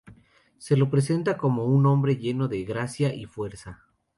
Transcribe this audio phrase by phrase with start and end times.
[0.57, 3.83] Se lo presenta como un hombre lleno de gracia y fuerza.